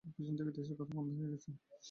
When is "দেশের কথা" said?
0.51-0.93